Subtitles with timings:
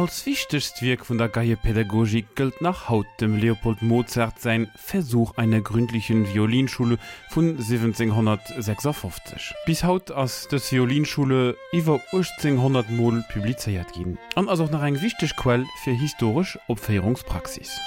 [0.00, 5.60] Als wichtigst Wirk von der Geierpädagogik gilt nach Haut dem Leopold Mozart sein Versuch einer
[5.60, 6.96] gründlichen Violinschule
[7.28, 9.52] von 1756.
[9.66, 14.16] Bis haut aus das Violinschule über 1800 Mol publiziert ging.
[14.36, 17.78] Und also auch noch ein wichtig Quell für historisch Opfährungspraxis.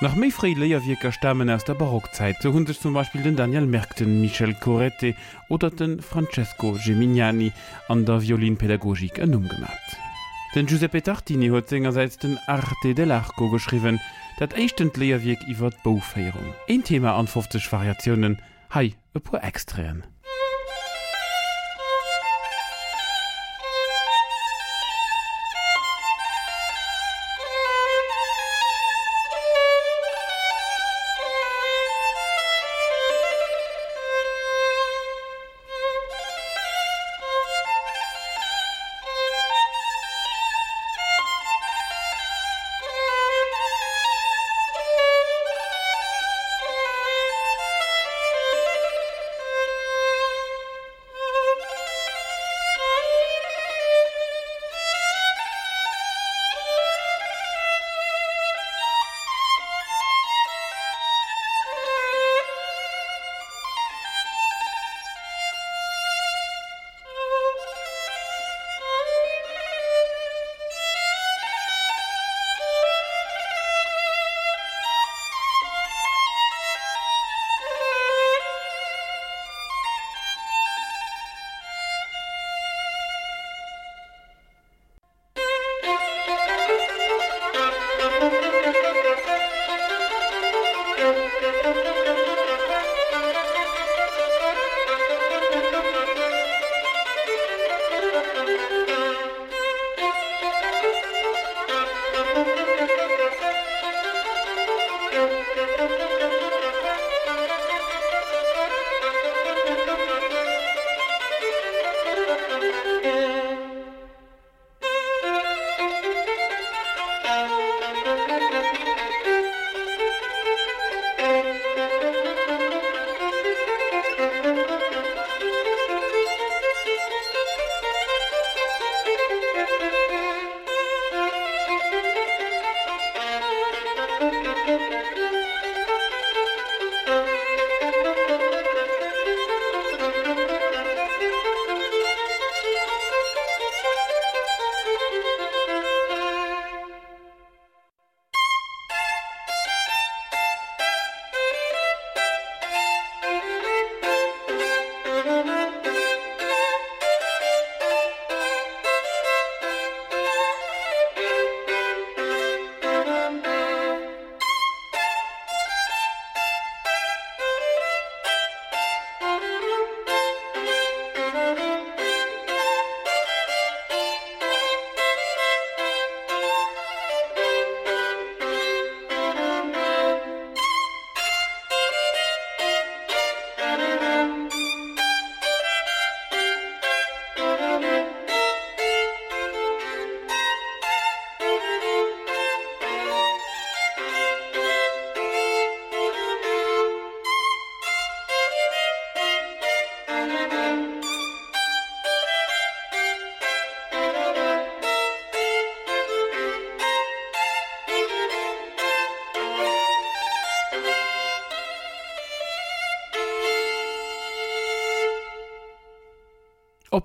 [0.00, 4.20] Nach méifrei Leierwieker stammen aus der Barockzeit, so hun sich zum Beispiel den Daniel Merkten,
[4.20, 5.16] Michel Corette
[5.48, 7.50] oder den Francesco Gemignani
[7.88, 10.09] an der Violinpädagogik ennumgemacht.
[10.52, 14.00] Den Giuseppe Tartini huet sengerseits den Arte dell'Arco geschriwen,
[14.40, 16.54] dat echtend Leerwiek iwwer d'Boféierung.
[16.66, 18.40] Een Thema an 50 Variationen,
[18.74, 20.02] hei e pu extreen.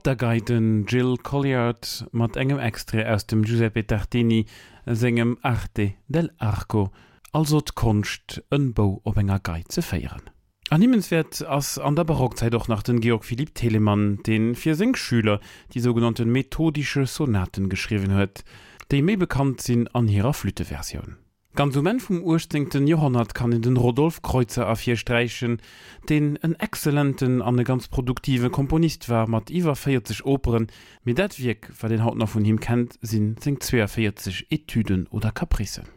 [0.06, 4.46] Op der Geiten Jill Colliard mat engem Extre aus dem Giuseppe Tartini
[4.86, 6.92] segem Arte del Arco,
[7.34, 10.22] also d Konst en Bau op enger Geit ze feieren.
[10.70, 15.40] Annehmenswert ass an der Barockzeit doch nach den Georg Philipp Telemann den vier Singschüler
[15.74, 18.44] die sogenannten methodische Sonaten geschrieben huet,
[18.92, 21.18] déi mé bekannt sinn an ihrer Flüteversion.
[21.56, 25.62] Ganz um vum urstingten Johannat kann in den Rodolf Kreuzer afir streichen,
[26.10, 30.68] den en exzellenten an e ganz produktive Komponist war mat iwwer 40 Operen,
[31.06, 35.95] mit dat wiek war den Haut noch vun him kennt, sinn 42 Etüden oder Kaprissen.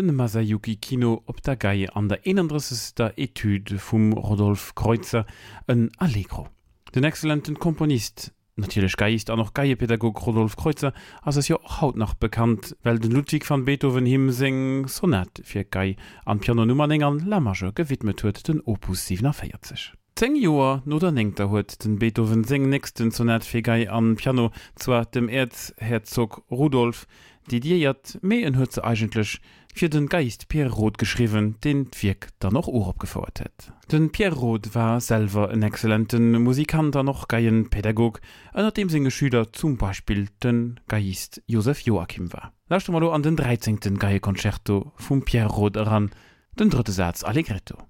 [0.00, 2.94] Den Masayuki Kino op der Geie an der 31.
[3.16, 5.26] Etüde vum Rodolf Kreuzer
[5.66, 6.48] en Allegro.
[6.94, 10.92] Den exzellenten Komponist natürlich geist auch noch Geiepädagog Rodolf Kreuzer
[11.22, 15.42] as es ja auch haut nach bekannt, weil den Ludwig van Beethoven him seng sonett
[15.44, 19.92] fir Gei an Pianonummerningern Lammerger gewidmet huet den Opus 740.
[20.16, 24.16] Zeng Joer no der enng der huet den Beethoven seng nächsten sonett fir Gei an
[24.16, 27.06] Piano zwar dem Erzherzog Rudolf,
[27.50, 29.38] die Diiert méi en huet ze eigentlech
[29.74, 33.72] fir den Geist Pierre Roth geschriwen, den d'Wirk da noch Urop gefordert het.
[33.90, 38.20] Den Pierre Roth war selver en exzellenten Musikanter noch geien Pädagog,
[38.54, 42.52] ënner dem sine Schüler zum Beispiel den Geist Josef Joachim war.
[42.68, 43.98] Lacht mal an den 13.
[43.98, 46.10] Geiekonzerto vum Pierre Roth heran,
[46.58, 47.89] den dritte Satz Allegretto.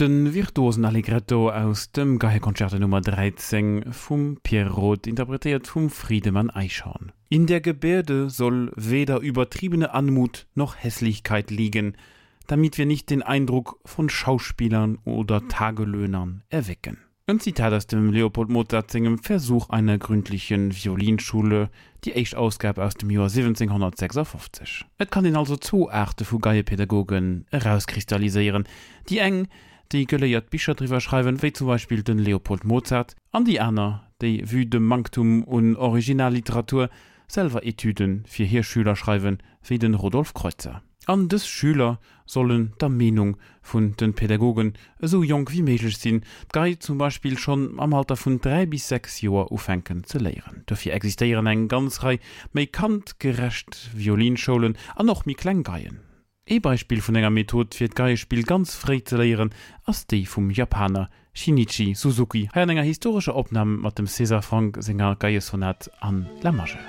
[0.00, 7.12] Den virtuosen Allegretto aus dem Gehekonzerte Nummer 13 vum Pierre Roth interpretiert vum Friedemann Eichhorn.
[7.28, 11.98] In der Gebärde soll weder übertriebene Anmut noch Hässlichkeit liegen,
[12.46, 16.96] damit wir nicht den Eindruck von Schauspielern oder Tagelöhnern erwecken.
[17.26, 21.68] Ein Zitat aus dem Leopold Mozartzingem Versuch einer gründlichen Violinschule,
[22.04, 24.86] die Echtausgabe aus dem Jahr 1756.
[24.98, 28.64] Et kann den also zu Arte vu Geiepädagogen herauskristallisieren,
[29.10, 29.46] die eng
[29.92, 34.44] die geléiert Bicher drwer schreiwen wéi zum Beispiel den Leopold Mozart an die Anna déi
[34.50, 36.90] wie dem Manktum un Originalliteratur
[37.26, 40.82] selver Etüden fir Hirschüler schreiwen wie den Rodolf Kreuzer.
[41.06, 46.22] Andes Schüler sollen der Menung vun den Pädagogen so jong wie méiglech sinn,
[46.52, 50.62] gei zum Beispiel schon am Alter vun 3 bis 6 Joer ufenken ze léieren.
[50.66, 52.20] Dafir existieren eng ganzrei
[52.52, 56.09] méi kant gerecht Violinscholen an noch mi Kklengeien.
[56.50, 59.52] E-Beispiel vun enger Method fir d Geispiel ganz fré ze leieren
[59.86, 65.14] ass dei vum Japaner Shinichi Suzuki ha enger historische Opname mat dem Caesar Frank Sänger
[65.14, 66.82] Geiersonat an Lamage.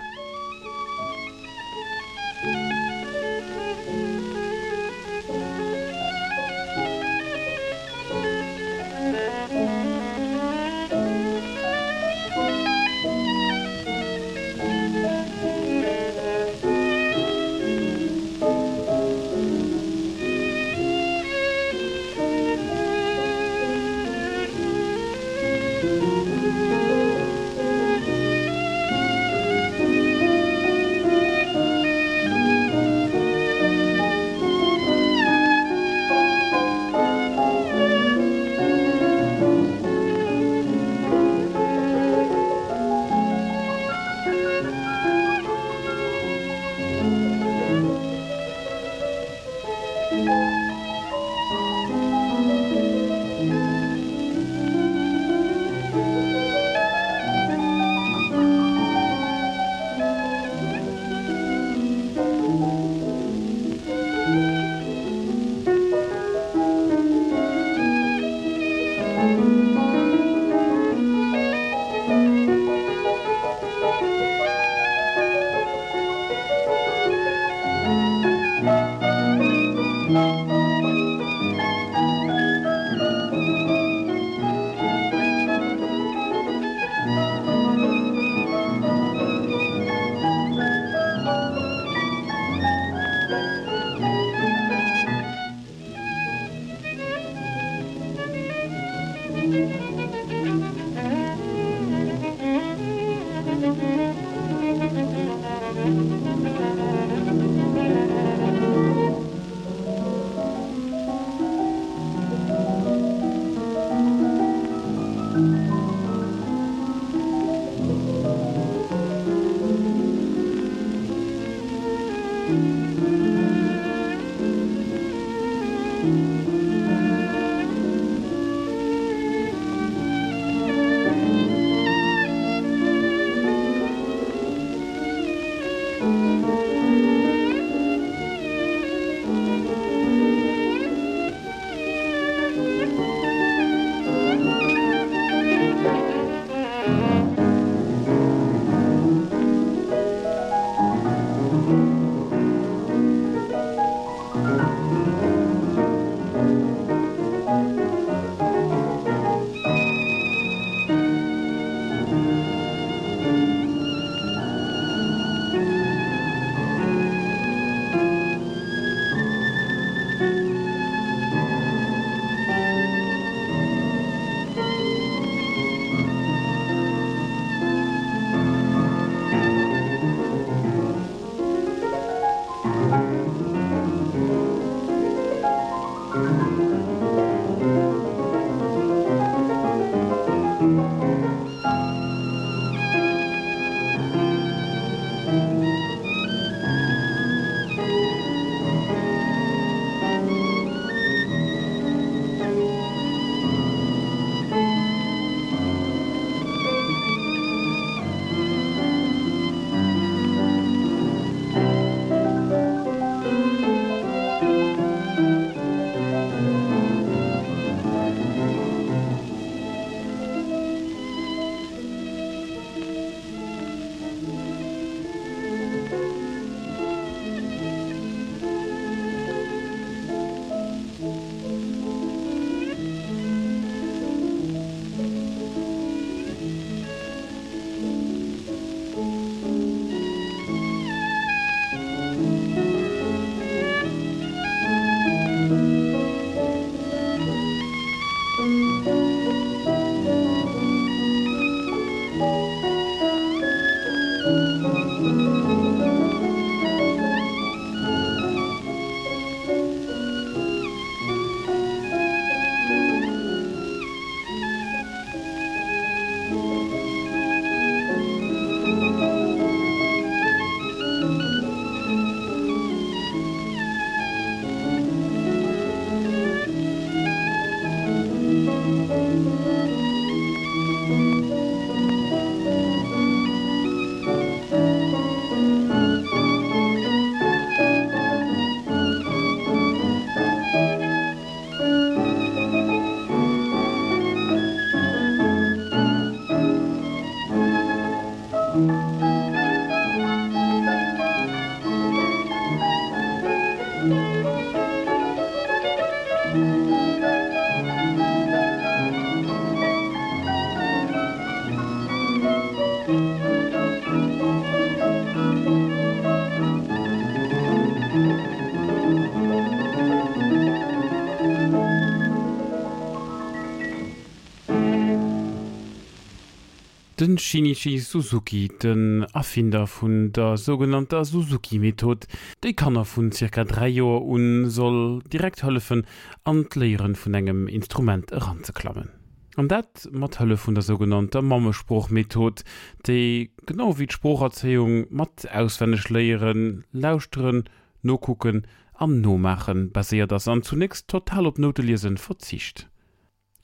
[327.11, 332.07] den Shinichi Suzuki, den Erfinder vun der sogenannter Suzuki Method
[332.41, 335.83] déi kann er vun circa 3 Joer un soll direkt hëllefen
[336.23, 338.87] an d'Leieren vun engem Instrument heranzeklammen.
[339.35, 342.45] An dat mat Hëlle vun der sogenannter Mammesprochmethod,
[342.87, 347.43] déi genau wie d'Sprocherzeung mat auswennech léieren, lausren,
[347.81, 348.45] nokucken,
[348.79, 352.70] am nomachen baséiert ass an zunächst total op Noteliersinn verzicht.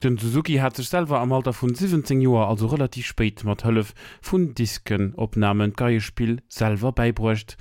[0.03, 3.95] Den Suzuki hat sich selber am Alter von 17 Joer also relativ spät mat Hëllef
[4.21, 7.57] vun Disken opnamen Geiespiel selber beibrucht.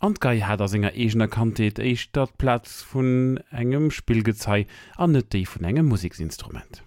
[0.00, 4.66] Andgei hat er senger egener Kantheet eich dat Platz vun engem Spielgezei
[4.96, 6.83] an net déi vun engem Musiksinstrument.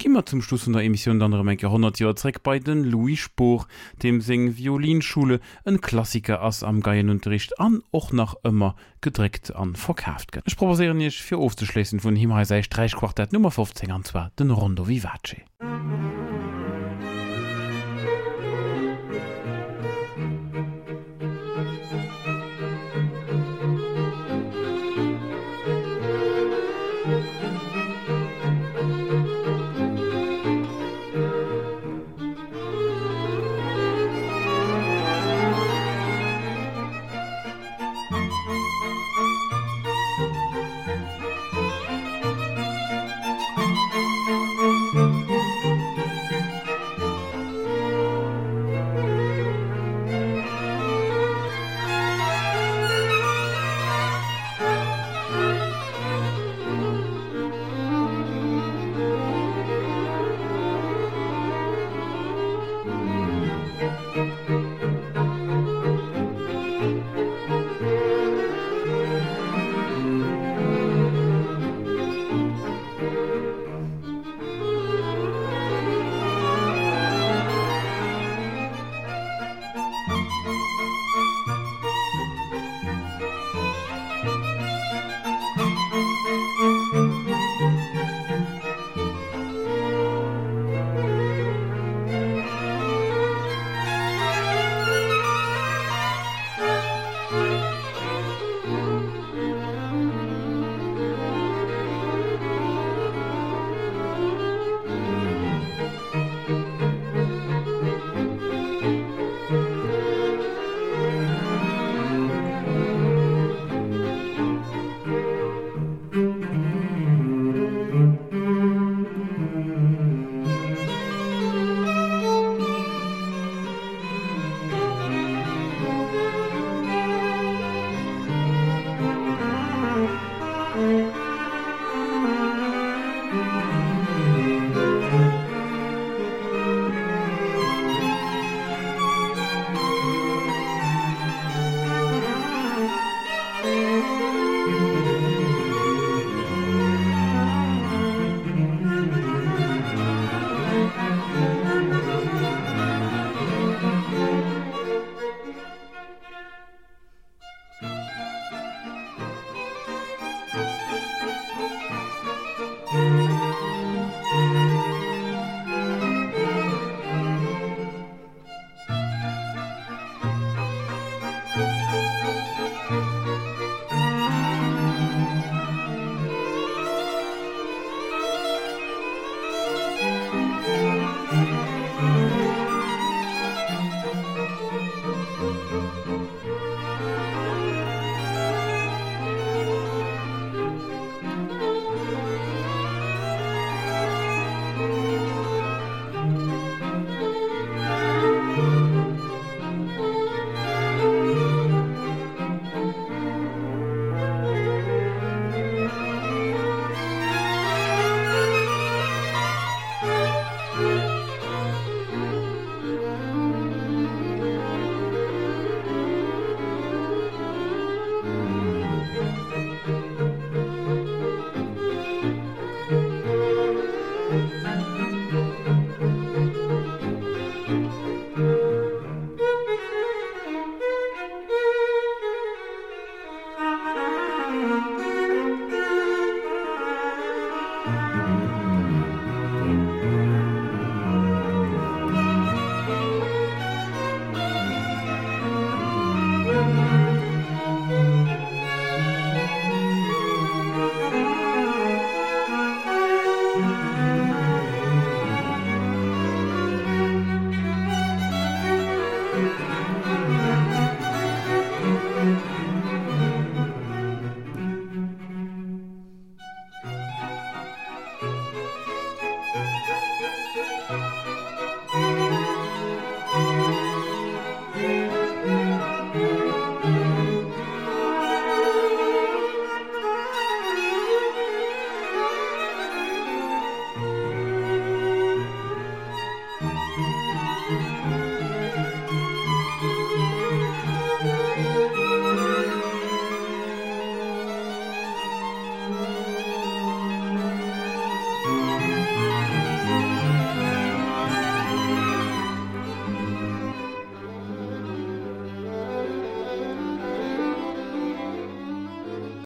[0.00, 3.66] Kimmer zum Schluss der Emission dann enke 100 Joreck bei den Louis Spor,
[4.02, 10.40] dem seng Violinschule en Klassiker ass am Geienunterricht an och nach ëmmer gedrégt an verkauft.
[10.46, 14.88] Ich proposeieren ichch fir ofzeschlesessen vun Himmel sei Streichquartett Nummer 15 an zwar den Rondo
[14.88, 15.44] Vivace.